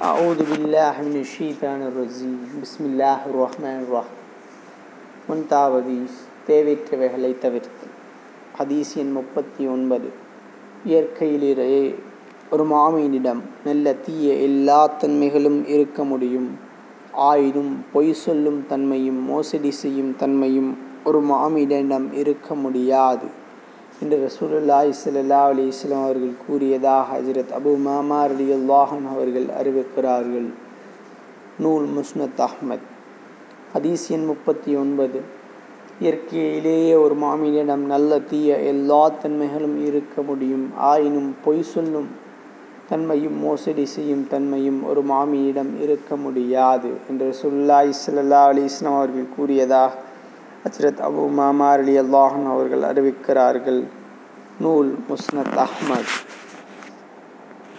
[0.00, 4.18] أعوذ بالله من الشيطان الرجيم بسم الله الرحمن الرحيم
[5.28, 5.94] முன்தாவது
[6.46, 7.86] தேவையற்றவைகளை தவிர்த்து
[8.58, 10.08] ஹதீஸ் எண் முப்பத்தி ஒன்பது
[10.84, 11.82] இயற்கையிலேயே
[12.50, 16.48] ஒரு மாமீனிடம் நல்ல தீய எல்லா தன்மைகளும் இருக்க முடியும்
[17.26, 20.70] ஆயினும் பொய் சொல்லும் தன்மையும் மோசடி செய்யும் தன்மையும்
[21.04, 23.28] ஒரு மாமீனிடம் இருக்க முடியாது
[24.01, 30.49] என்று ரசூலுல்லாஹி ஸல்லல்லாஹு அலி இஸ்லாம் அவர்கள் கூறியதாக ஹஜரத் அபு மாமா ரலியல்லாஹன் அவர்கள் அறிவிக்கிறார்கள்.
[31.59, 32.87] நூல் முஸ்னத் அஹ்மத்.
[33.73, 35.21] ஹதீஸ் எண் முப்பத்தி ஒன்பது.
[35.99, 40.71] இயற்கையிலேயே ஒரு மாமியிடம் நல்ல தீய எல்லா தன்மைகளும் இருக்க முடியும்.
[40.75, 42.09] ஆயினும் பொய் சொல்லும்
[42.89, 47.93] தன்மையும் மோசடி செய்யும் தன்மையும் ஒரு மாமியிடம் இருக்க முடியாது என்று சுல்லாய்
[48.45, 49.93] அலி இஸ்லாம் அவர்கள் கூறியதாக
[50.63, 53.83] ஹஜரத் அபு மாமா அலி அல்லாஹன் அவர்கள் அறிவிக்கிறார்கள்.
[54.59, 56.13] நூல் முஸ்னத் அஹ்மத்.